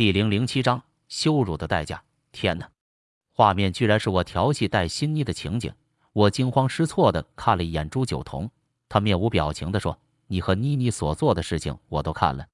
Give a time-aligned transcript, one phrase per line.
[0.00, 2.02] 第零零七章羞辱的代价。
[2.32, 2.70] 天哪！
[3.34, 5.70] 画面居然是我调戏戴欣妮的情景。
[6.14, 8.50] 我惊慌失措的看了一眼朱九彤，
[8.88, 12.46] 他面无表情的说：“你和妮妮所做的事情我都看了。”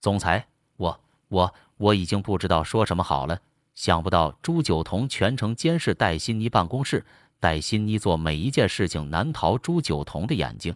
[0.00, 0.48] 总裁，
[0.78, 0.98] 我
[1.28, 3.38] 我我已经不知道说什么好了。
[3.74, 7.04] 想不到朱九彤全程监视戴欣妮办公室，
[7.38, 10.74] 戴欣妮做每一件事情难逃朱九彤的眼睛。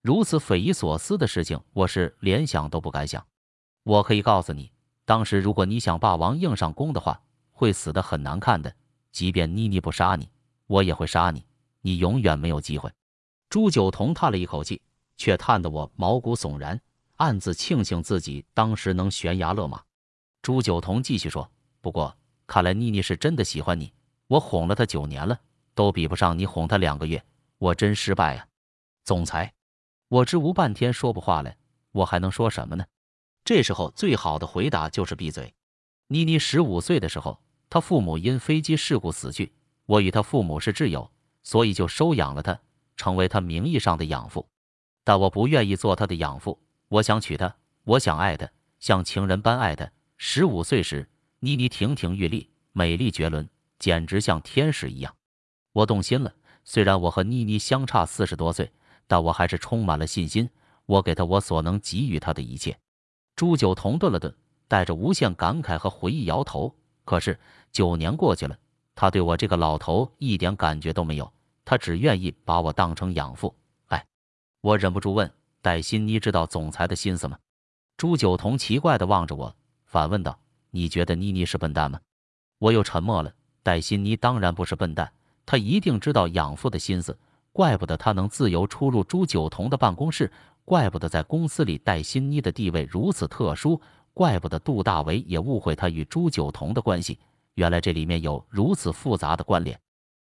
[0.00, 3.26] 如此匪夷所思的事情，我是连想都不敢想。
[3.82, 4.70] 我可以告诉你。
[5.06, 7.18] 当时，如果你想霸王硬上弓的话，
[7.52, 8.74] 会死得很难看的。
[9.12, 10.28] 即便妮妮不杀你，
[10.66, 11.42] 我也会杀你。
[11.80, 12.92] 你永远没有机会。
[13.48, 14.82] 朱九彤叹了一口气，
[15.16, 16.78] 却叹得我毛骨悚然，
[17.16, 19.80] 暗自庆幸自己当时能悬崖勒马。
[20.42, 21.48] 朱九彤继续说
[21.80, 22.14] ：“不过，
[22.48, 23.92] 看来妮妮是真的喜欢你。
[24.26, 25.38] 我哄了她九年了，
[25.76, 27.22] 都比不上你哄她两个月。
[27.58, 28.46] 我真失败啊，
[29.04, 29.54] 总裁。”
[30.08, 31.56] 我支吾半天说不话来，
[31.92, 32.84] 我还能说什么呢？
[33.46, 35.54] 这时候最好的回答就是闭嘴。
[36.08, 39.52] 妮妮十五岁的时候，她父母因飞机事故死去，
[39.86, 41.08] 我与她父母是挚友，
[41.44, 42.58] 所以就收养了她，
[42.96, 44.48] 成为她名义上的养父。
[45.04, 49.88] 但我不愿意做她的养父，我想娶她，我想爱她，像情人般爱她。
[50.16, 51.08] 十五岁时，
[51.38, 55.14] 妮妮亭亭玉立，美丽绝伦，简直像天使一样。
[55.72, 56.34] 我动心了。
[56.64, 58.72] 虽然我和妮妮相差四十多岁，
[59.06, 60.50] 但我还是充满了信心。
[60.86, 62.76] 我给她我所能给予她的一切。
[63.36, 64.34] 朱九彤顿了顿，
[64.66, 66.74] 带着无限感慨和回忆摇头。
[67.04, 67.38] 可是
[67.70, 68.58] 九年过去了，
[68.94, 71.30] 他对我这个老头一点感觉都没有，
[71.64, 73.54] 他只愿意把我当成养父。
[73.88, 74.04] 哎，
[74.62, 77.38] 我忍不住问戴欣妮：“知道总裁的心思吗？”
[77.98, 80.38] 朱九彤奇怪地望着我，反问道
[80.72, 82.00] ：“你觉得妮妮是笨蛋吗？”
[82.58, 83.32] 我又沉默了。
[83.62, 85.12] 戴欣妮当然不是笨蛋，
[85.44, 87.18] 她一定知道养父的心思，
[87.56, 90.30] 怪不得他能自由出入朱九彤的办公室。
[90.62, 93.80] 怪不得在公司里戴欣妮的地位如此特殊，
[94.12, 97.18] 怪不得杜大为也误会他与朱九彤的关系。
[97.54, 99.80] 原来这里面有如此复杂的关联。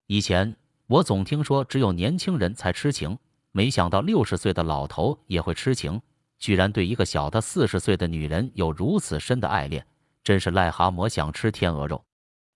[0.06, 0.56] 以前
[0.86, 3.18] 我总听说只有年轻人才痴情，
[3.52, 6.00] 没想到六十岁的老头也会痴情，
[6.38, 9.84] 居然对一个小他四十岁的女人有如此深的爱恋，
[10.24, 12.02] 真是癞蛤蟆想吃天鹅肉。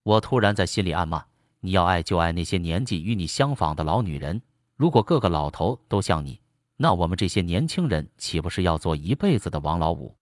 [0.02, 1.22] 我突然在心里暗骂：
[1.60, 4.40] 你要爱就爱那些年纪与你相仿的老女人，
[4.76, 6.40] 如果各个老头都像你。
[6.76, 10.16] 那我们这些年轻人岂不是要做一辈子的王老五？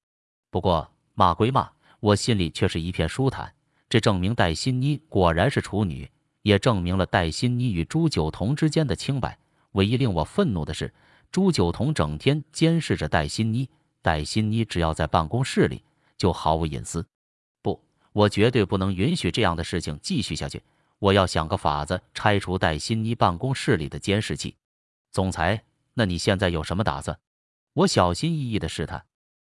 [0.50, 3.50] 不过骂归骂，我心里却是一片舒坦。
[3.88, 6.10] 这证明戴欣妮果然是处女，
[6.42, 9.38] 也证明了戴欣妮与朱九彤之间的清白。
[9.72, 10.92] 唯一令我愤怒的是，
[11.32, 13.68] 朱九彤整天监视着戴欣妮，
[14.02, 15.82] 戴欣妮只要在办公室里
[16.18, 17.06] 就毫无隐私。
[17.62, 17.80] 不，
[18.12, 20.62] 我绝对不能允许这样的事情继续下去。
[21.00, 24.56] 我要想个法子拆除戴欣妮办公室里的监视器。
[25.10, 25.64] 总裁。
[25.92, 27.18] 那你现在有什么打算？
[27.72, 29.04] 我小心翼翼地试探。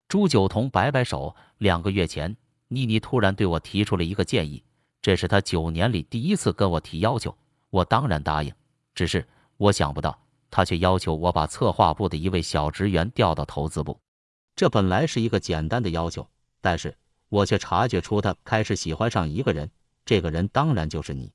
[0.06, 1.34] 朱九彤摆摆手。
[1.58, 2.36] 两个月前，
[2.68, 4.62] 妮妮突然对我提出了一个建议，
[5.00, 7.36] 这是她九年里第一次跟我提要求。
[7.70, 8.52] 我当然答应。
[8.94, 10.16] 只是我想不到，
[10.50, 13.98] 她却要求我把策划部的一位小职员调到投资部。
[14.54, 16.28] 这本来是一个简单的要求，
[16.60, 16.94] 但是
[17.28, 19.70] 我却察觉出她开始喜欢上一个人。
[20.04, 21.32] 这个人当然就是你。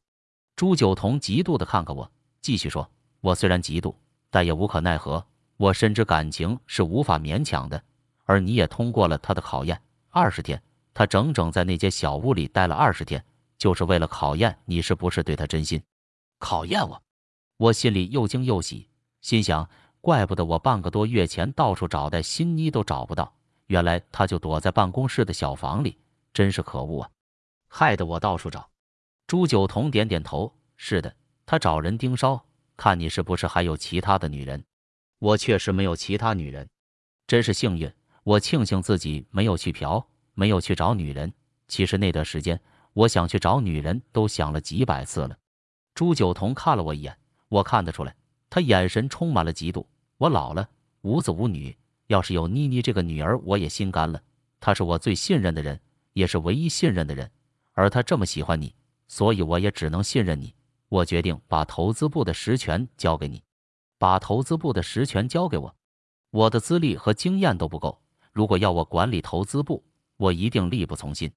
[0.61, 2.07] 朱九彤嫉妒地看看我，
[2.39, 2.88] 继续说
[3.19, 3.95] ：“我虽然嫉妒。”
[4.29, 5.25] 但也无可奈何，
[5.57, 7.83] 我深知感情是无法勉强的，
[8.25, 9.81] 而你也通过了他的考验。
[10.11, 10.61] 二十天，
[10.94, 13.25] 他整整在那间小屋里待了二十天，
[13.57, 15.81] 就是为了考验你是不是对他真心。
[16.38, 17.01] 考验我，
[17.57, 18.88] 我心里又惊又喜，
[19.21, 19.67] 心想：
[20.00, 23.33] 怪不得我半个多月前到处找戴新妮都找不到，
[23.66, 25.97] 原来他就躲在办公室的小房里，
[26.31, 27.09] 真是可恶啊！
[27.67, 28.69] 害得我到处找。
[29.31, 31.16] 朱九彤点点头：是的，
[31.46, 32.46] 他找人盯梢。
[32.75, 34.62] 看你是不是还有其他的女人？
[35.19, 36.68] 我确实没有其他女人，
[37.28, 37.90] 真是幸运。
[38.25, 41.34] 我庆幸自己没有去嫖，没有去找女人。
[41.69, 42.59] 其实那段时间，
[42.92, 45.38] 我想去找女人都想了几百次了。
[45.96, 47.18] 朱九彤看了我一眼，
[47.48, 48.13] 我看得出来，
[48.50, 49.86] 他眼神充满了嫉妒。
[50.18, 50.68] 我老了，
[51.03, 51.74] 无子无女，
[52.08, 54.22] 要是有妮妮这个女儿，我也心甘了。
[54.59, 55.80] 她是我最信任的人，
[56.12, 57.31] 也是唯一信任的人，
[57.72, 58.75] 而她这么喜欢你，
[59.12, 60.56] 所以我也只能信任你。
[60.88, 63.44] 我决定把投资部的实权交给你，
[63.98, 65.75] 把投资部的实权交给我。
[66.30, 69.84] 我的资历和经验都不够，如果要我管理投资部，
[70.16, 71.30] 我一定力不从心。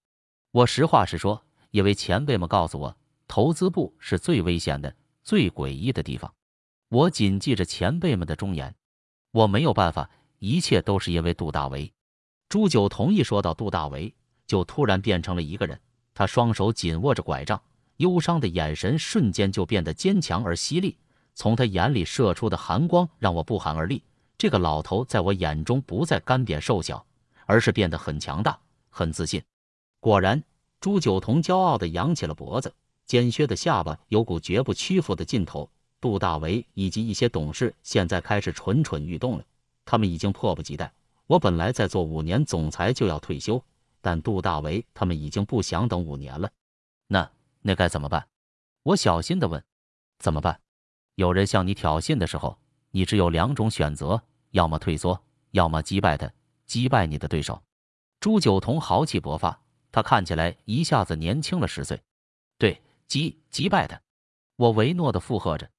[0.53, 4.94] 我实话实说，因为前辈们告诉我，投资部是最危险的、
[5.25, 6.32] 最诡异的地方。
[6.91, 8.73] 我谨记着前辈们的忠言。
[9.32, 11.93] 我没有办法，一切都是因为杜大为。
[12.49, 14.15] 朱九同意说到杜大为，
[14.47, 15.81] 就突然变成了一个人。
[16.14, 17.61] 他双手紧握着拐杖。
[17.99, 20.96] 忧伤的眼神瞬间就变得坚强而犀利，
[21.34, 24.02] 从他眼里射出的寒光让我不寒而栗。
[24.37, 27.06] 这个老头在我眼中不再干瘪瘦小，
[27.46, 28.58] 而是变得很强大、
[28.90, 29.40] 很自信。
[30.00, 30.43] 果然，
[30.81, 32.75] 朱九同骄傲地扬起了脖子，
[33.06, 35.70] 尖削的下巴有股绝不屈服的劲头。
[36.00, 39.44] 杜大为以及一些董事现在开始蠢蠢欲动了，
[39.84, 40.93] 他们已经迫不及待。
[41.28, 43.62] 我本来再做五年总裁就要退休，
[44.04, 46.50] 但杜大为他们已经不想等五年了。
[47.06, 47.30] 那
[47.62, 48.28] 那该怎么办？
[48.82, 49.64] 我小心地问。
[50.18, 50.60] 怎么办？
[51.14, 52.58] 有人向你挑衅的时候，
[52.90, 55.18] 你只有两种选择：要么退缩，
[55.52, 56.30] 要么击败他，
[56.66, 57.62] 击败你的对手。
[58.20, 59.58] 朱九同豪气勃发，
[59.90, 61.98] 他看起来一下子年轻了十岁。
[62.58, 63.98] 对，击击败他。
[64.56, 65.70] 我唯诺地附和着。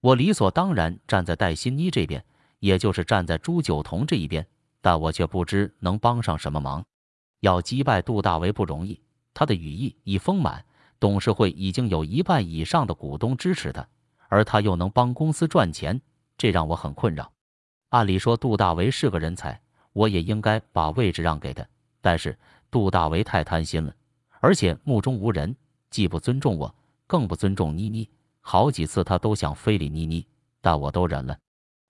[0.00, 2.24] 我理所当然站在戴欣妮这边，
[2.58, 4.44] 也就是站在朱九同这一边，
[4.80, 6.84] 但我却不知能帮上什么忙。
[7.40, 9.00] 要击败杜大为不容易，
[9.32, 10.64] 他的羽翼已丰满，
[10.98, 13.86] 董事会已经有一半以上的股东支持他，
[14.28, 16.00] 而他又能帮公司赚钱，
[16.36, 17.30] 这让我很困扰。
[17.90, 19.60] 按理说杜大为是个人才，
[19.92, 21.66] 我也应该把位置让给他，
[22.00, 22.36] 但是
[22.70, 23.94] 杜大为太贪心了，
[24.40, 25.54] 而且目中无人，
[25.90, 26.74] 既不尊重我，
[27.06, 28.08] 更不尊重妮妮。
[28.40, 30.26] 好几次他都想非礼妮妮，
[30.60, 31.38] 但我都忍了。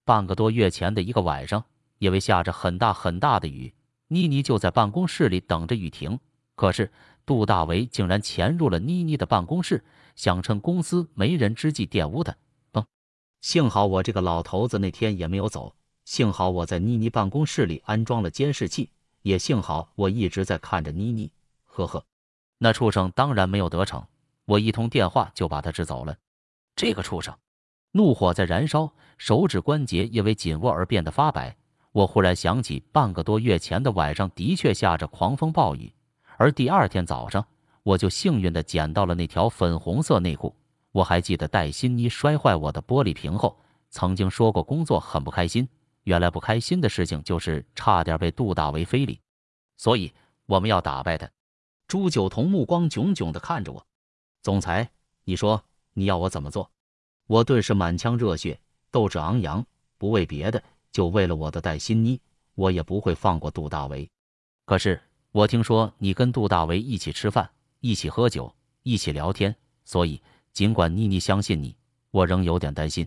[0.05, 1.65] 半个多月前的一个晚上，
[1.99, 3.73] 因为下着很大很大的雨，
[4.09, 6.19] 妮妮就在办公室里等着雨停。
[6.55, 6.91] 可是
[7.25, 9.85] 杜大为竟然潜入了妮妮的办公室，
[10.17, 12.35] 想趁公司没人之际玷污她。
[12.73, 12.85] 嗯，
[13.41, 18.91] 幸好我这个老头子那天也没有走，幸好我在妮妮办公室里安装了监视器，
[19.23, 21.31] 也幸好我一直在看着妮妮。
[21.65, 22.05] 呵呵，
[22.59, 24.05] 那畜生当然没有得逞，
[24.47, 26.17] 我一通电话就把他支走了。
[26.75, 27.37] 这个畜生，
[27.93, 31.58] 怒火在燃烧，手指关节因为紧握而变得发白。
[31.93, 35.93] 我忽然想起，半个多月前的晚上的确下着狂风暴雨，
[36.37, 37.45] 而第二天早上，
[37.83, 40.55] 我就幸运地捡到了那条粉红色内裤。
[40.93, 43.59] 我还记得戴欣妮摔坏我的玻璃瓶后，
[43.91, 45.69] 曾经说过工作很不开心。
[46.05, 49.21] 原来不开心的事情就是差点被杜大为非礼，
[49.77, 50.13] 所以
[50.47, 51.29] 我们要打败他。
[51.87, 53.87] 朱九同目光炯炯地看着我，
[54.43, 54.91] 总裁，
[55.25, 55.63] 你说。
[55.95, 56.71] 你要我怎么做？
[57.27, 58.61] 我顿时满腔热血，
[58.93, 60.63] 斗志昂扬，不为别的，
[60.93, 62.21] 就为了我的戴新妮，
[62.55, 64.09] 我也不会放过杜大为。
[64.65, 65.01] 可是
[65.33, 67.51] 我听说你跟杜大为一起吃饭，
[67.81, 69.55] 一起喝酒，一起聊天，
[69.85, 70.21] 所以
[70.53, 71.77] 尽管妮妮相信你，
[72.11, 73.07] 我仍有点担心。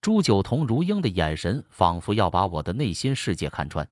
[0.00, 3.88] 朱九同如鹰的眼神仿佛要把我的内心世界看穿。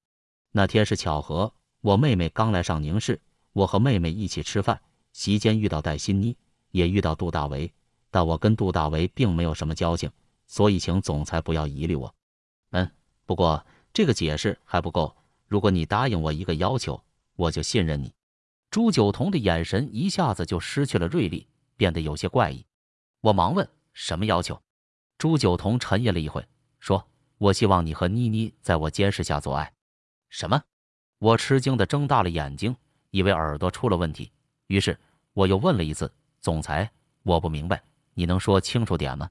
[0.51, 3.19] 那天是巧合，我妹妹刚来上宁市，
[3.55, 4.81] 我和妹妹一起吃饭，
[5.13, 6.37] 席间遇到戴新妮，
[6.71, 7.73] 也遇到杜大为。
[8.11, 10.11] 但我跟杜大为并没有什么交情，
[10.47, 12.15] 所以请总裁不要疑虑我。
[12.73, 12.91] 嗯，
[13.33, 13.65] 不过
[13.95, 15.17] 这个解释还不够。
[15.49, 17.03] 如果你答应我一个要求，
[17.35, 18.13] 我就信任你。
[18.71, 21.49] 朱九同的眼神一下子就失去了锐利，
[21.79, 22.63] 变得有些怪异。
[23.23, 24.61] 我忙问：“什么要求？”
[25.17, 26.47] 朱九同沉吟了一会，
[26.79, 27.09] 说
[27.39, 29.73] ：“我希望你和妮妮在我监视下做爱。”
[30.29, 30.63] 什么？
[31.19, 32.77] 我吃惊的睁大了眼睛，
[33.13, 34.31] 以为耳朵出了问题。
[34.67, 35.01] 于是
[35.33, 36.93] 我又问了一次：“总裁，
[37.23, 37.83] 我不明白。”
[38.13, 39.31] 你能说清楚点吗？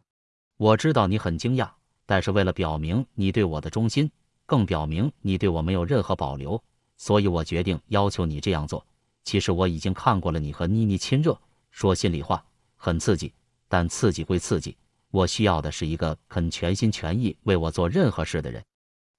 [0.57, 1.69] 我知道你很惊讶，
[2.05, 4.09] 但是为了表明你对我的忠心，
[4.45, 6.61] 更表明你对我没有任何保留，
[6.97, 8.85] 所以我决定要求你这样做。
[9.23, 11.39] 其实我已经看过了你和妮妮亲热，
[11.69, 12.43] 说心里话，
[12.75, 13.33] 很刺激。
[13.67, 14.75] 但刺激归刺激，
[15.11, 18.63] 我需要的是一个肯全心全意为我做任何事的人。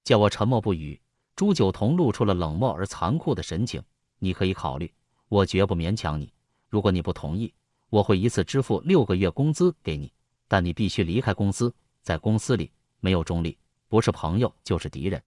[0.03, 0.99] 见我沉默不语，
[1.35, 3.81] 朱九同露出了冷漠而残酷的神情。
[4.19, 4.91] 你可以考虑，
[5.29, 6.31] 我绝不勉强你。
[6.69, 7.53] 如果你不同意。
[7.89, 10.11] 我会一次支付六个月工资给你，
[10.47, 11.71] 但你必须离开公司，
[12.03, 12.69] 在公司里
[12.99, 13.57] 没有中立，
[13.87, 15.23] 不是朋友就是敌人。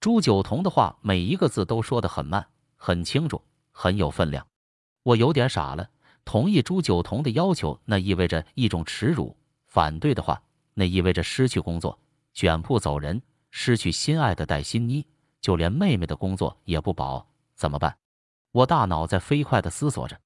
[0.00, 2.44] 朱九同的话每一个字都说得很慢，
[2.76, 3.40] 很清楚，
[3.70, 4.44] 很有分量。
[5.02, 5.88] 我有点傻了。
[6.24, 11.98] 同意朱九同的要求，那意味着一种耻辱；反对的话，那意味着失去工作，
[12.32, 15.06] 卷铺走人，失去心爱的戴欣妮，
[15.40, 17.26] 就连妹妹的工作也不保。
[17.54, 17.96] 怎么办？
[18.50, 20.18] 我大脑在飞快地思索着。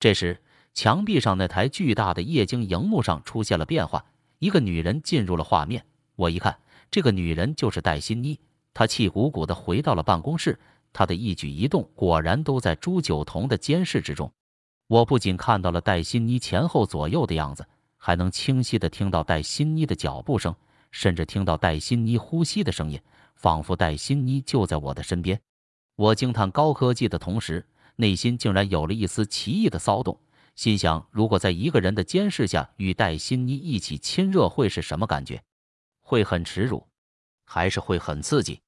[0.00, 0.42] 这时。
[0.74, 4.04] 墙壁上那台巨大的液晶荧幕上出现了变化，
[4.38, 5.84] 一个女人进入了画面。
[6.14, 6.58] 我一看，
[6.90, 8.38] 这个女人就是戴欣妮。
[8.74, 10.58] 她气鼓鼓地回到了办公室，
[10.92, 14.30] 她的一举一动果然都在朱九同的监视之中。
[14.88, 17.66] 我不仅看到了戴欣妮前后左右的样子，
[17.96, 20.54] 还能清晰地听到戴欣妮的脚步声，
[20.90, 23.00] 甚至听到戴欣妮呼吸的声音，
[23.34, 25.40] 仿佛戴欣妮就在我的身边。
[25.96, 27.66] 我惊叹高科技的同时，
[27.96, 30.18] 内心竟然有了一丝奇异的骚动。
[30.56, 35.42] 心想，如果在一个人的监视下与戴欣妮一起亲热，会是什么感觉？
[36.00, 36.86] 会很耻辱，
[37.44, 38.62] 还是会很刺激？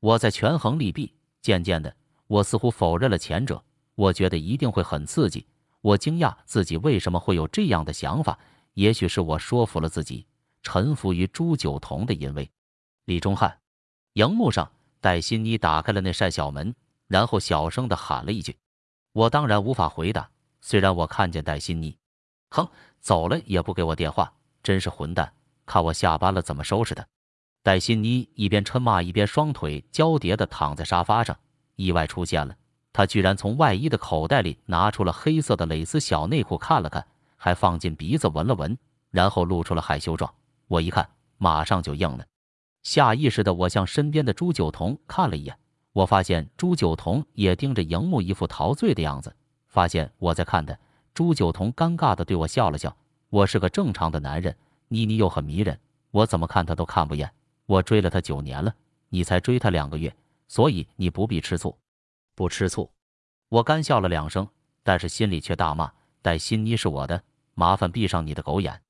[0.00, 3.62] 我在权衡利弊，渐渐的，我似乎否认了前者。
[3.94, 5.46] 我觉得一定会很刺激。
[5.80, 8.38] 我惊讶自己为什么会有这样的想法。
[8.74, 10.26] 也许是我说服了自己，
[10.62, 12.50] 臣服于朱九同的淫威。
[13.06, 13.58] 李忠汉，
[14.12, 14.70] 荧幕上，
[15.00, 16.74] 戴欣妮打开了那扇小门，
[17.06, 18.56] 然后小声的喊了一句
[19.12, 20.30] ：“我当然无法回答。
[20.60, 21.96] 虽然我看见戴欣妮，
[22.50, 22.68] 哼，
[23.00, 25.32] 走了也不给我电话，真是混蛋！
[25.66, 27.06] 看我下班了怎么收拾他！
[27.62, 31.36] 戴欣妮一边嗔骂，一边双腿交叠的躺在沙发上。
[31.76, 32.56] 意外出现了，
[32.92, 38.76] 她居然从外衣的口袋里拿出了黑色的蕾丝小内裤，看了看，还放进鼻子闻了闻，
[39.10, 40.32] 然后露出了害羞状。
[40.66, 42.26] 我一看，马上就应了。
[42.82, 45.56] 下意识的，我向身边的朱九彤看了一眼，
[45.92, 49.34] 我发现朱九彤也盯着荧幕，一副陶醉的样子。
[49.70, 50.76] 发现我在看他，
[51.14, 52.94] 朱九彤尴尬的对我笑了笑。
[53.28, 54.54] 我是个正常的男人，
[54.88, 55.78] 妮妮又很迷人，
[56.10, 57.32] 我怎么看她都看不厌。
[57.66, 58.74] 我追了她九年了，
[59.08, 60.12] 你才追她两个月，
[60.48, 61.78] 所以你不必吃醋。
[62.34, 62.90] 不吃醋，
[63.48, 64.46] 我干笑了两声，
[64.82, 67.22] 但是心里却大骂：戴欣妮是我的，
[67.54, 68.82] 麻烦闭上你的狗眼。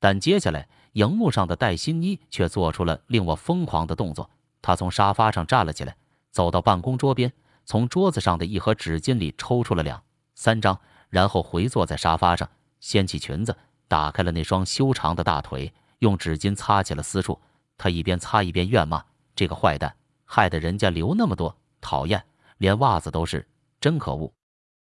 [0.00, 4.30] 但接下来，荧幕上的戴欣妮却做出了令我疯狂的动作。
[4.62, 5.94] 她从沙发上站了起来，
[6.30, 7.30] 走到办公桌边，
[7.66, 10.02] 从桌子上的一盒纸巾里抽出了两。
[10.42, 10.76] 三张，
[11.08, 13.56] 然后回坐在沙发上，掀起裙子，
[13.86, 17.40] 打开了那双修长的大腿，用纸巾擦起了私处。
[17.78, 19.04] 他一边擦一边怨骂
[19.36, 19.94] ：“这个坏蛋，
[20.24, 22.24] 害得人家流那么多，讨厌，
[22.58, 23.48] 连袜子都是，
[23.80, 24.32] 真可恶！”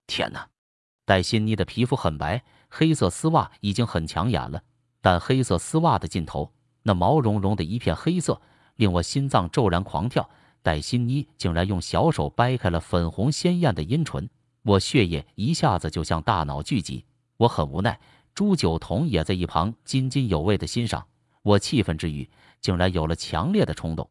[0.07, 0.47] 天哪！
[1.03, 4.63] 戴欣妮的皮肤很白，黑色丝袜已经很抢眼了，
[5.01, 8.39] 但黑色丝袜的尽头，那毛茸茸的一片黑色，
[8.75, 10.29] 令我心脏骤然狂跳。
[10.61, 14.29] 戴欣妮竟然用小手掰开了粉红鲜艳的阴唇。
[14.63, 17.05] 我血液一下子就向大脑聚集，
[17.37, 17.99] 我很无奈。
[18.35, 21.05] 朱九彤也在一旁津津有味的欣赏。
[21.41, 22.29] 我气愤之余，
[22.61, 24.09] 竟然有了强烈的冲动。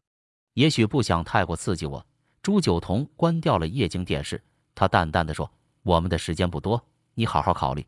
[0.53, 2.05] 也许不想太过刺激我，
[2.41, 4.43] 朱九彤关掉了液晶电视。
[4.75, 5.49] 他淡淡的说
[5.83, 7.85] ：“我们的时间不多，你好好考虑。”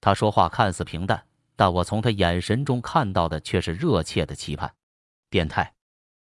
[0.00, 1.24] 他说话看似平淡，
[1.56, 4.72] 但我从他眼神中看到的却是热切的期盼。
[5.28, 5.74] 变态！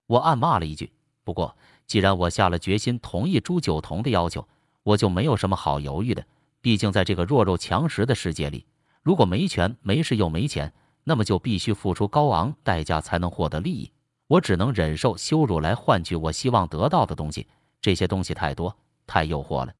[0.06, 0.92] 我暗骂了一句。
[1.22, 4.46] 不过，既然我下了决心同意朱九彤的要求。
[4.84, 6.24] 我就没有什么好犹豫的，
[6.60, 8.64] 毕竟在这个弱肉强食的世界里，
[9.02, 10.72] 如果没权没势又没钱，
[11.02, 13.90] 那么就必须付出高昂代价才能获得利益。
[14.28, 17.48] 我只能忍受羞辱来换取我希望得到的东西，
[17.80, 18.74] 这些东西太多，
[19.06, 19.74] 太诱惑了。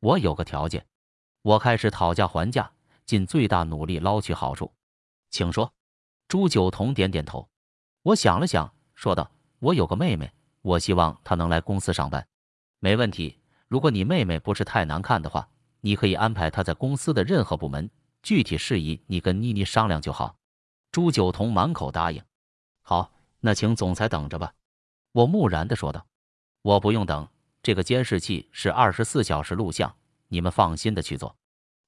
[0.00, 0.86] 我有个条件，
[1.42, 2.70] 我开始讨价还价，
[3.04, 4.72] 尽最大努力捞取好处。
[5.30, 5.72] 请说。
[6.28, 7.46] 朱九彤点点头。
[8.02, 9.30] 我想了想，说道
[9.60, 10.32] ：“我有个妹妹，
[10.62, 12.26] 我希望她能来公司上班。”
[12.80, 13.36] 没问题。
[13.72, 15.48] 如果你妹妹不是太难看的话，
[15.80, 17.88] 你可以安排她在公司的任何部门。
[18.22, 20.36] 具体事宜你跟妮妮商量就好。
[20.90, 22.22] 朱九彤满口答应。
[22.82, 23.10] 好，
[23.40, 24.52] 那请总裁等着吧。
[25.12, 26.04] 我木然地说道。
[26.60, 27.26] 我不用等，
[27.62, 29.94] 这个监视器是二十四小时录像，
[30.28, 31.34] 你们放心的去做。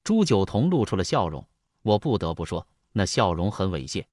[0.03, 1.47] 朱九彤露出了笑容。
[1.83, 4.07] 我不得不说，那笑容很猥亵。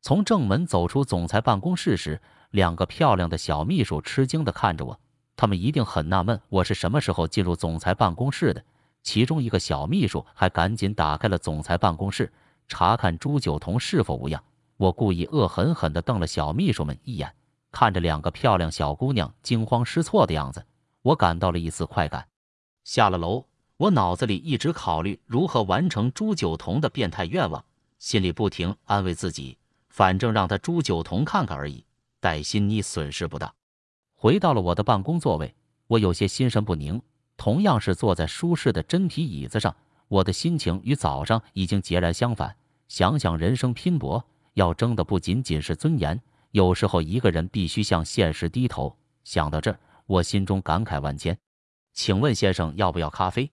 [0.00, 5.00] 从正门走出总裁办公室时，两个漂亮的小秘书吃惊地看着我。
[5.36, 8.62] 他们一定很纳闷，我是什么时候进入总裁办公室的。
[9.02, 12.32] 其中一个小秘书还赶紧打开了总裁办公室，
[12.68, 14.42] 查看朱九彤是否无恙。
[14.76, 17.34] 我故意恶狠狠地瞪了小秘书们一眼，
[17.72, 20.64] 看着两个漂亮小姑娘惊慌失措的样子，
[21.02, 22.26] 我感到了一丝快感。
[22.84, 23.44] 下了楼，
[23.76, 27.64] 我脑子里一直考虑如何完成朱九彤的变态愿望，
[27.98, 29.58] 心里不停安慰自己，
[29.88, 31.84] 反正让他朱九彤看看而已，
[32.20, 33.52] 戴心妮损失不大。
[34.22, 35.52] 回到了我的办公座位，
[35.88, 37.02] 我有些心神不宁。
[37.36, 39.74] 同样是坐在舒适的真皮椅子上，
[40.06, 42.54] 我的心情与早上已经截然相反。
[42.86, 44.24] 想想人生拼搏，
[44.54, 48.96] 要争的不仅仅是尊严，有时候一个人必须向现实低头。
[49.24, 51.36] 想到这儿，我心中感慨万千。
[51.92, 53.50] 请问先生要不要咖啡？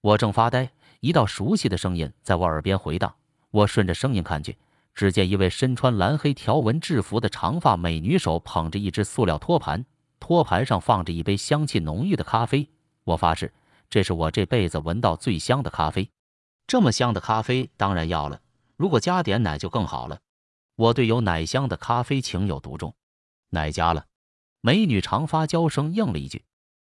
[0.00, 0.70] 我正发呆，
[1.00, 3.14] 一道熟悉的声音在我耳边回荡。
[3.50, 4.56] 我顺着声音看去，
[4.94, 9.84] 只见一位身穿蓝黑条纹制服的长发美女手捧着一只塑料托盘。
[10.26, 12.68] 托盘上放着一杯香气浓郁的咖啡，
[13.04, 13.54] 我发誓，
[13.88, 16.10] 这是我这辈子闻到最香的咖啡。
[16.66, 18.40] 这么香的咖啡当然要了，
[18.74, 20.18] 如果加点奶就更好了。
[20.74, 22.92] 我对有奶香的咖啡情有独钟。
[23.50, 24.06] 奶加了，
[24.60, 26.44] 美女长发娇声应了一句。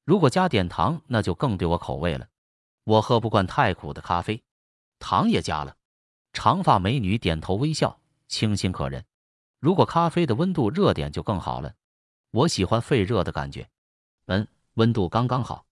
[0.04, 2.26] 如果加点糖，那就更对我口味了。
[2.84, 4.42] 我喝不惯太苦的咖啡，
[4.98, 5.74] 糖也加了。
[6.34, 7.98] 长发美女点头微笑，
[8.28, 9.06] 清新可人。
[9.58, 11.72] 如果咖啡的温度热点就更好了。
[12.32, 13.68] 我喜欢沸热的感觉，
[14.26, 15.66] 嗯，温度刚刚好。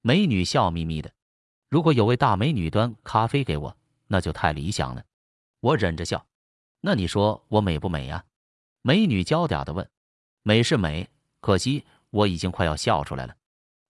[0.00, 1.12] 美女笑眯眯的。
[1.68, 5.04] 如果有位大美女端咖啡给我，那就太理想了。
[5.58, 6.24] 我忍着笑。
[6.80, 8.24] 那你说我美不美呀？
[8.82, 9.90] 美女娇嗲的问。
[10.42, 11.08] 美是美，
[11.40, 13.34] 可惜我已经快要笑出来了。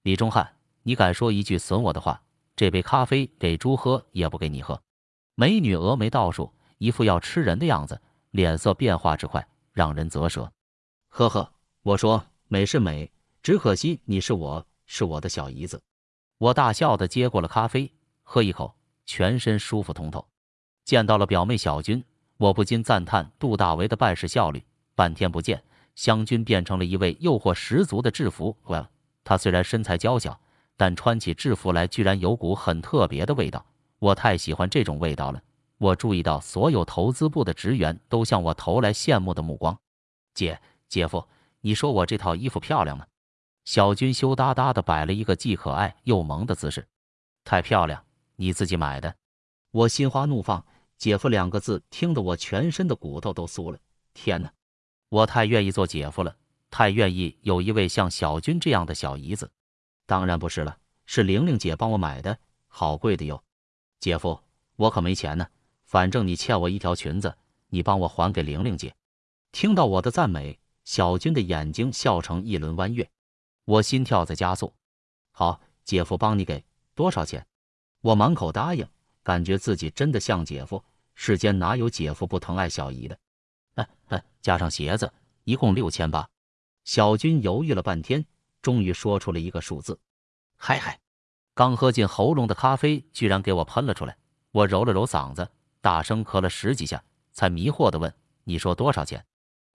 [0.03, 2.23] 李忠汉，你敢说一句损我的话，
[2.57, 4.81] 这杯咖啡给猪喝也不给你喝。
[5.35, 8.01] 美女峨眉倒竖，一副要吃人的样子，
[8.31, 10.51] 脸色变化之快，让人啧舌。
[11.11, 11.54] 呵呵。
[11.85, 13.13] 我说美是美，
[13.43, 15.79] 只可惜你是我是我的小姨子。
[16.39, 18.75] 我大笑的接过了咖啡，喝一口，
[19.05, 20.27] 全身舒服通透。
[20.87, 22.03] 见到了表妹小军，
[22.39, 24.65] 我不禁赞叹杜大为的办事效率。
[24.95, 25.63] 半天不见，
[25.95, 28.57] 湘军变成了一位诱惑十足的制服。
[28.65, 28.87] well，
[29.23, 30.41] 他虽然身材娇小，
[30.79, 33.63] 但穿起制服来居然有股很特别的味道。
[33.99, 35.43] 我太喜欢这种味道了。
[35.77, 39.79] 我注意到所有投资部的职员都向我投来羡慕的目光。
[40.33, 41.23] 姐，姐夫，
[41.67, 43.07] 你说我这套衣服漂亮吗？
[43.65, 46.87] 小军羞答答的摆了一个既可爱又萌的姿势。
[47.43, 48.05] 太漂亮，
[48.37, 49.17] 你自己买的？
[49.71, 50.63] 我心花怒放，
[50.99, 53.79] 姐夫两个字听得我全身的骨头都酥了。
[54.13, 54.53] 天哪！
[55.09, 56.37] 我太愿意做姐夫了，
[56.71, 59.51] 太愿意有一位像小军这样的小姨子。
[60.05, 63.43] 当然不是了，是玲玲姐帮我买的，好贵的哟。
[64.01, 64.39] 姐夫，
[64.77, 65.47] 我可没钱呢，
[65.87, 67.35] 反正你欠我一条裙子，
[67.69, 68.95] 你帮我还给玲玲姐。
[69.51, 73.11] 听到我的赞美，小军的眼睛笑成一轮弯月，
[73.65, 74.73] 我心跳在加速。
[75.33, 76.65] 好，姐夫帮你给
[76.95, 77.45] 多少钱？
[78.01, 78.87] 我满口答应，
[79.23, 83.19] 感觉自己真的像姐夫，世间哪有姐夫不疼爱小姨的？
[83.75, 85.11] 哎哎，加上鞋子，
[85.45, 86.29] 一共六千八。
[86.85, 88.25] 小军犹豫了半天，
[88.61, 89.99] 终于说出了一个数字。
[90.57, 91.01] 嗨嗨，
[91.55, 94.17] 刚喝进喉咙的咖啡居然给我喷了出来。
[94.51, 95.51] 我揉了揉嗓子，
[95.81, 98.15] 大声咳了十几下，才迷惑的问
[98.45, 99.25] ：“你说多少钱？”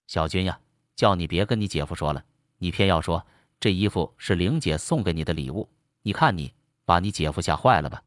[0.06, 0.58] 小军呀，
[0.96, 2.24] 叫你别跟你姐夫说了，
[2.58, 3.26] 你偏要说
[3.58, 5.68] 这衣服是玲姐送给你的礼物。
[6.02, 6.52] 你看你
[6.84, 8.02] 把你姐夫吓坏了吧？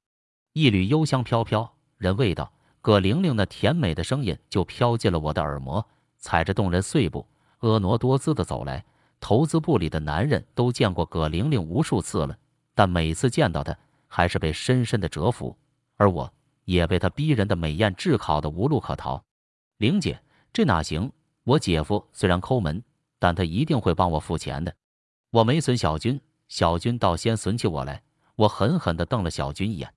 [0.53, 2.51] 一缕幽香飘飘，人味道。
[2.81, 5.87] 葛玲玲那甜美的声音就飘进了我的耳膜，
[6.17, 7.25] 踩着动人碎步，
[7.59, 8.83] 婀娜多姿的走来。
[9.21, 12.37] 投资部里的男人都见过葛玲玲无数次了，
[12.75, 13.73] 但每次见到她，
[14.09, 15.57] 还是被深深的折服，
[15.95, 16.29] 而我
[16.65, 19.23] 也被她逼人的美艳炙烤的无路可逃。
[19.77, 20.21] 玲姐，
[20.51, 21.09] 这哪行？
[21.43, 22.81] 我姐夫虽然抠门，
[23.19, 24.73] 但他一定会帮我付钱的。
[25.29, 28.01] 我没损小军，小军倒先损起我来。
[28.35, 29.93] 我狠狠地瞪了小军一眼。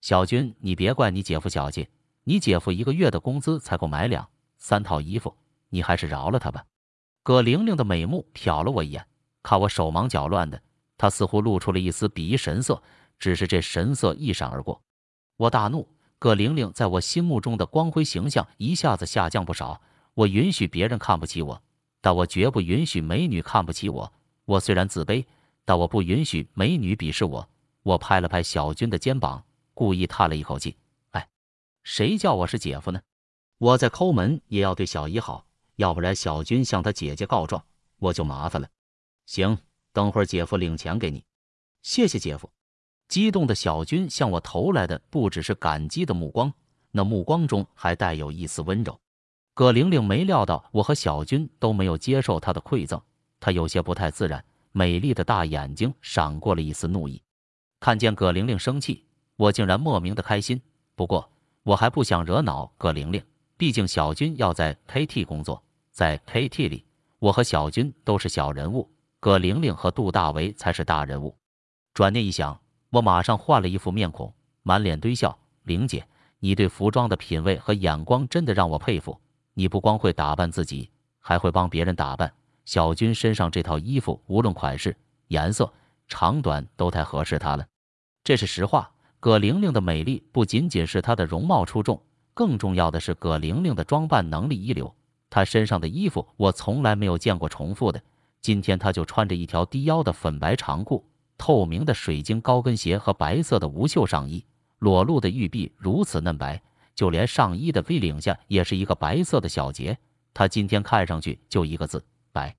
[0.00, 1.88] 小军，你别怪你姐夫小气。
[2.22, 5.36] 你姐夫一个月的工资才够买两三套衣服，
[5.68, 6.64] 你还是饶了他吧。
[7.22, 9.06] 葛玲玲的美目瞟了我一眼，
[9.42, 10.62] 看我手忙脚乱的，
[10.96, 12.82] 她似乎露出了一丝鄙夷神色，
[13.18, 14.80] 只是这神色一闪而过。
[15.36, 15.88] 我大怒，
[16.18, 19.80] 葛玲玲在我心目中的光辉形象一下子下降不少。
[20.14, 21.60] 我允许别人看不起我，
[22.00, 24.12] 但我绝不允许美女看不起我。
[24.44, 25.24] 我虽然自卑，
[25.64, 27.48] 但我不允许美女鄙视我。
[27.82, 30.76] 我拍了拍小军的肩膀，故意叹了一口气。
[31.10, 31.28] 哎
[31.82, 33.00] 谁叫我是姐夫呢？
[33.58, 35.46] 我在抠门也要对小姨好，
[35.76, 37.62] 要不然小军向他姐姐告状，
[37.98, 38.68] 我就麻烦了。
[39.26, 39.58] 行，
[39.92, 41.24] 等会儿姐夫领钱给你。
[41.82, 42.50] 谢谢姐夫。
[43.08, 46.52] 激动的小军向我投来的不只是感激的目光，
[46.90, 48.98] 那目光中还带有一丝温柔。
[49.54, 53.00] 葛玲玲没料到我和小军都没有接受她的馈赠，
[53.40, 57.22] 她有些不太自然，美丽的大眼睛闪过了一丝怒意。
[57.80, 59.04] 看见葛玲玲生气，
[59.36, 60.60] 我竟然莫名的开心。
[60.94, 61.30] 不过。
[61.64, 63.24] 我还不想惹恼葛玲玲，
[63.56, 66.84] 毕竟小军要在 KT 工作，在 KT 里，
[67.18, 68.86] 我和小军都是小人物，
[69.18, 71.34] 葛玲玲和杜大为才是大人物。
[71.94, 74.30] 转念一想，我马上换了一副面孔，
[74.62, 76.06] 满脸堆笑：“玲姐，
[76.38, 79.18] 你对服装的品味和眼光真的让我佩服。
[79.54, 82.32] 你不光会打扮自己，还会帮别人打扮。
[82.64, 84.96] 小军身上这套衣服，无论款式、
[85.28, 85.72] 颜色、
[86.08, 87.66] 长短，都太合适他了，
[88.22, 88.90] 这是实话。”
[89.20, 91.98] 葛玲玲的美丽不仅仅是她的容貌出众，
[92.34, 94.94] 更重要的是葛玲玲的装扮能力一流。
[95.30, 97.98] 她身上的衣服我从来没有见过重复的，
[98.42, 101.02] 今天她就穿着一条低腰的粉白长裤、
[101.38, 104.44] 透明的水晶高跟鞋和白色的无袖上衣，
[104.78, 106.60] 裸露的玉臂如此嫩白，
[106.94, 109.96] 就连上衣的 V 领下也是一个白色的小结。
[110.32, 112.54] 她今天看上去就一个字白，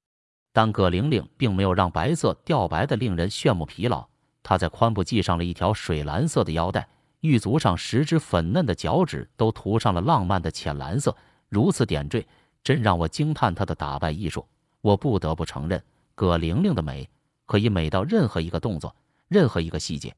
[0.53, 4.07] 但葛玲玲并没有让白色掉白的令人炫目疲劳。
[4.43, 6.87] 她在髋部系上了一条水蓝色的腰带，
[7.21, 11.15] 玉足上十只粉嫩的脚趾都涂上了浪漫的浅蓝色，
[11.49, 12.25] 如此点缀，
[12.63, 14.47] 真让我惊叹她的打扮艺术。
[14.81, 17.09] 我不得不承认，葛玲玲的美
[17.45, 18.95] 可以美到任何一个动作，
[19.27, 20.15] 任何一个细节。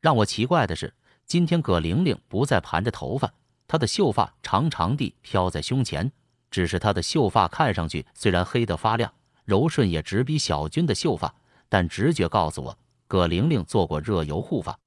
[0.00, 0.94] 让我奇怪的是，
[1.26, 3.32] 今天葛玲玲不再盘着头发，
[3.74, 6.08] 她的秀发长长地飘在胸前。
[6.48, 9.12] 只是她的秀发看上去虽然黑得发亮，
[9.44, 11.34] 柔顺也直逼小军的秀发，
[11.68, 12.78] 但直觉告诉我。
[13.08, 14.78] 葛玲玲做过热油护发，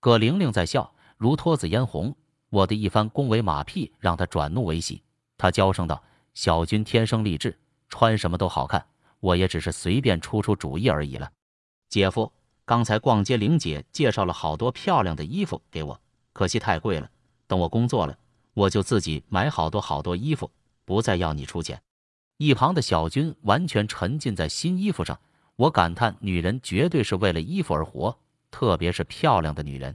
[0.00, 2.16] 葛玲玲在笑，如脱子嫣红。
[2.48, 5.02] 我的一番恭维马屁让她转怒为喜，
[5.36, 7.58] 她娇声道：“小军天生丽质，
[7.90, 8.82] 穿什么都好看，
[9.18, 11.30] 我也只是随便出出主意而已了。”
[11.90, 12.32] 姐夫，
[12.64, 16.00] 刚才逛街，玲姐介绍了好多漂亮的衣服给我，
[16.32, 17.10] 可惜太贵了。
[17.46, 18.16] 等我工作了，
[18.54, 20.50] 我就自己买好多好多衣服，
[20.84, 21.80] 不再要你出钱。
[22.36, 25.18] 一旁的小军完全沉浸在新衣服上。
[25.56, 28.18] 我感叹，女人绝对是为了衣服而活，
[28.50, 29.94] 特别是漂亮的女人。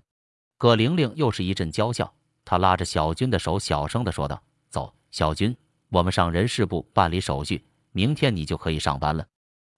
[0.58, 2.14] 葛玲玲又是一阵娇笑，
[2.46, 5.56] 她拉着小军的手，小声的说道：“走，小军，
[5.90, 9.26] 我们上人事部办理手续，明天你就可以上班了。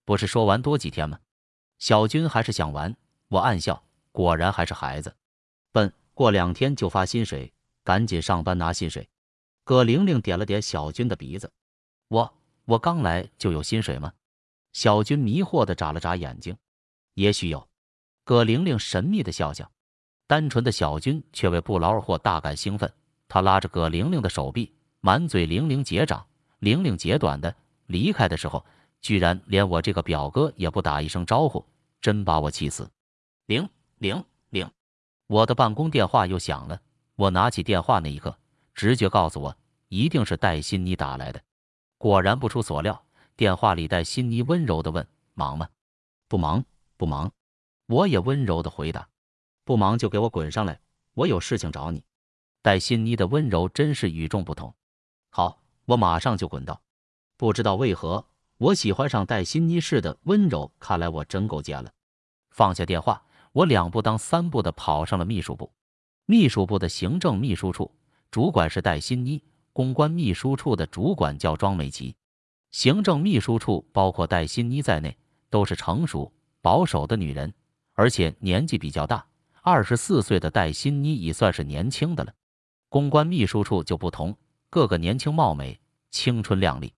[0.03, 1.17] 不是说完多几天吗？”
[1.79, 2.93] 小军还是想玩，
[3.29, 5.15] 我暗笑，果然还是孩子，
[5.71, 5.91] 笨。
[6.13, 7.53] 过两天就发薪水，
[7.87, 9.07] 赶紧上班拿薪水。
[9.63, 11.49] 葛玲玲点了点小军的鼻子，
[12.09, 14.11] 我我刚来就有薪水吗？
[14.73, 16.57] 小军迷惑的眨了眨眼睛，
[17.13, 17.65] 也许有。
[18.25, 19.71] 葛玲玲神秘的笑笑，
[20.27, 22.91] 单纯的小军却为不劳而获大感兴奋。
[23.29, 26.27] 他拉着葛玲玲的手臂，满嘴玲玲姐长，
[26.59, 27.55] 玲玲姐短的。
[27.85, 28.65] 离开的时候，
[28.99, 31.65] 居然连我这个表哥也不打一声招呼，
[32.01, 32.91] 真把我气死。
[33.45, 33.69] 玲
[33.99, 34.69] 玲玲，
[35.27, 36.81] 我的办公电话又响了。
[37.17, 38.37] 我拿起电话那一刻，
[38.75, 41.41] 直觉告诉我，一定是戴欣妮打来的。
[41.97, 43.03] 果然不出所料，
[43.35, 45.67] 电话里戴欣妮温柔的问：“忙吗
[46.29, 46.63] ？”“不忙，
[46.95, 47.31] 不忙。”
[47.89, 49.09] 我也温柔的回答
[49.65, 50.79] ：“不忙就给我滚上来，
[51.15, 52.03] 我有事情找你。”
[52.61, 54.71] 戴欣妮的温柔真是与众不同。
[55.31, 56.79] 好，我马上就滚到。
[57.35, 58.23] 不知道为何，
[58.59, 60.71] 我喜欢上戴欣妮式的温柔。
[60.79, 61.91] 看来我真够贱了。
[62.51, 65.73] 放下电话，我两步当三步的跑上了秘书部。
[66.29, 67.89] 秘书部的行政秘书处
[68.31, 72.13] 主管是戴新妮，公关秘书处的主管叫庄美琪。
[72.69, 75.17] 行政秘书处包括戴新妮在内，
[75.49, 76.29] 都是成熟
[76.61, 77.53] 保守的女人。
[77.93, 79.25] 而且年纪比较大，
[79.61, 82.33] 二十四岁的戴欣妮已算是年轻的了。
[82.89, 84.35] 公关秘书处就不同，
[84.69, 85.79] 个个年轻貌美、
[86.11, 86.93] 青春靓丽。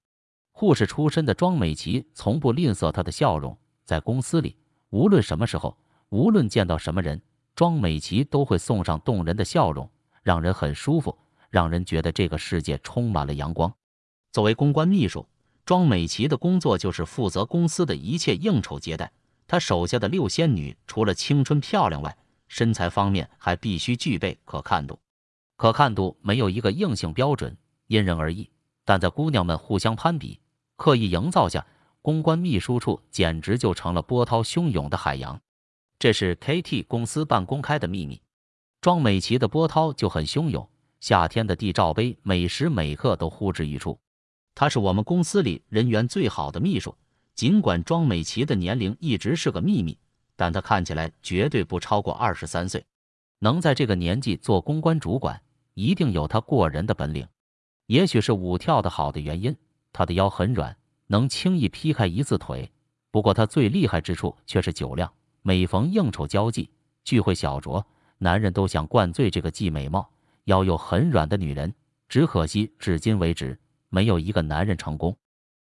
[0.51, 4.55] 护士出身的庄美琪从不吝啬她的笑容，在公司里，
[4.89, 5.77] 无论什么时候，
[6.09, 7.21] 无论见到什么人，
[7.60, 9.91] 庄美琪都会送上动人的笑容，
[10.24, 11.17] 让人很舒服，
[11.50, 13.69] 让人觉得这个世界充满了阳光。
[14.32, 15.28] 作为公关秘书，
[15.65, 19.12] 庄美琪的工作就是负责公司的一切应酬接待。
[19.45, 22.17] 她手下的六仙女除了青春漂亮外，
[22.48, 24.98] 身材方面还必须具备可看度。
[25.58, 28.50] 可看度没有一个硬性标准，因人而异。
[28.86, 30.39] 但在姑娘们互相攀比、
[30.78, 31.67] 刻意营造下，
[32.02, 35.41] 公关秘书处简直就成了波涛汹涌的海洋。
[35.99, 38.21] 这是 KT 公司半公开的秘密。
[38.79, 40.65] 庄美琪的波涛就很汹涌，
[41.01, 43.99] 夏天的地罩杯每时每刻都呼之欲出。
[44.55, 46.95] 她是我们公司里人缘最好的秘书。
[47.35, 49.97] 尽管庄美琪的年龄一直是个秘密，
[50.38, 52.85] 但她看起来绝对不超过二十三岁。
[53.39, 55.41] 能在这个年纪做公关主管，
[55.73, 57.27] 一定有她过人的本领。
[57.88, 59.53] 也许是舞跳得好的原因，
[59.91, 62.71] 她的腰很软，能轻易劈开一字腿。
[63.12, 65.12] 不过她最厉害之处却是酒量。
[65.41, 66.69] 每逢应酬交际、
[67.04, 67.84] 聚会小酌，
[68.17, 70.10] 男人都想灌醉这个既美貌
[70.45, 71.73] 腰又很软的女人。
[72.08, 75.15] 只可惜至今为止，没有一个男人成功。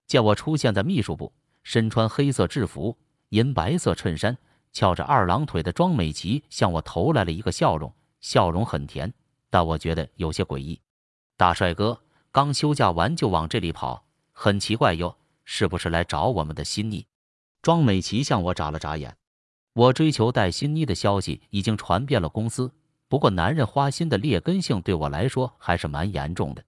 [0.06, 1.32] 见我出现在秘书部。
[1.66, 2.94] 身穿黑色制服、
[3.30, 4.36] 银白色衬衫、
[4.70, 9.10] 翘着二郎腿的庄美琪向我投来了一个笑容，笑容很甜，
[9.48, 10.78] 但我觉得有些诡异。
[11.38, 11.98] 大帅哥
[12.30, 17.06] 刚休假完就往这里跑，很奇怪哟，是不是来找我们的新意？
[17.62, 19.16] 庄美琪向我眨了眨眼。
[19.74, 22.72] 我追求戴新妮的消息已经传遍了公司，
[23.08, 26.64] 不过男人花心的劣根性对我来说还是蛮严重的。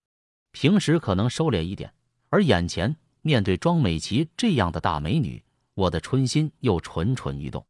[0.53, 1.93] 平时可能收敛一点，
[2.29, 2.95] 而眼前。
[3.23, 5.43] 面对庄美琪这样的大美女，
[5.75, 7.67] 我的春心又蠢蠢欲动。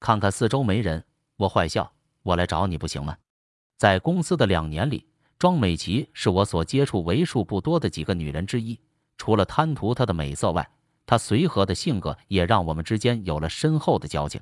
[0.00, 1.04] 看看四周没人，
[1.36, 1.92] 我坏笑
[2.24, 3.14] ：“我来找你不行吗？”
[3.76, 5.06] 在公司的两年里，
[5.38, 8.80] 庄美琪是我所接触为数不多的几个女人之一。
[9.18, 10.66] 除了贪图她的美色外，
[11.04, 14.40] 她随和的性格也让我们之间有了深厚的交情。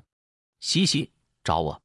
[0.63, 1.11] 嘻嘻，
[1.43, 1.81] 找我？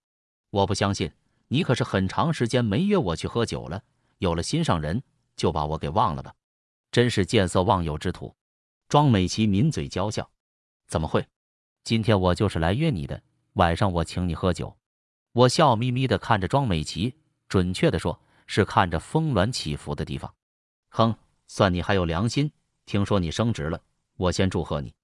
[0.51, 1.11] 我不相信，
[1.49, 3.83] 你可是很长时间没约我去喝酒了。
[4.19, 5.03] 有了心上人，
[5.35, 6.33] 就把我给忘了吧？
[6.93, 8.33] 真是见色忘友之徒。
[8.89, 10.31] 庄美琪抿嘴娇笑
[10.87, 11.27] ：“怎么会？
[11.83, 13.21] 今天我就是来约你的，
[13.55, 14.73] 晚上我请你喝酒。”
[15.35, 17.13] 我笑眯眯的看着庄美琪，
[17.49, 20.33] 准确的说，是看着峰峦起伏的地方。
[20.91, 21.13] 哼，
[21.49, 22.49] 算你还有良心。
[22.87, 23.83] 听说你升职了，
[24.15, 24.95] 我先祝贺你。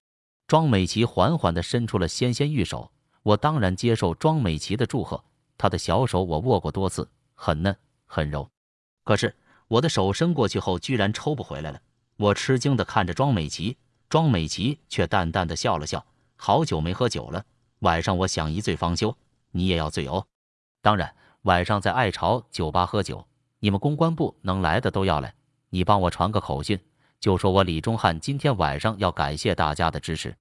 [0.46, 2.92] 庄美琪缓缓的伸出了纤纤玉手，
[3.24, 5.24] 我当然接受庄美琪的祝贺。
[5.58, 8.48] 她的小手我握过多次，很嫩，很柔。
[9.02, 9.34] 可是
[9.66, 11.80] 我的手伸过去后，居然抽不回来了。
[12.16, 13.76] 我吃惊的看着庄美琪，
[14.08, 16.04] 庄美琪却淡淡的笑了笑。
[16.36, 17.44] 好久没喝酒了，
[17.80, 19.16] 晚上我想一醉方休，
[19.52, 20.26] 你也要醉哦。
[20.82, 23.26] 当然，晚上在爱巢酒吧喝酒，
[23.60, 25.34] 你们公关部能来的都要来。
[25.70, 26.78] 你帮我传个口讯，
[27.18, 30.36] 就说我李忠汉今天晚上要感谢大家的支持。